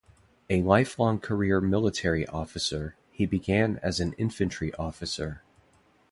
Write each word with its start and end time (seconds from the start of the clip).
A 0.49 0.63
lifelong 0.63 1.19
career 1.19 1.61
military 1.61 2.25
officer, 2.25 2.95
he 3.11 3.27
began 3.27 3.79
as 3.83 3.99
an 3.99 4.13
infantry 4.13 4.73
officer. 4.73 5.43